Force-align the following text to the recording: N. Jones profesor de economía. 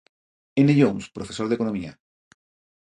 N. 0.63 0.75
Jones 0.81 1.11
profesor 1.19 1.47
de 1.47 1.53
economía. 1.57 1.93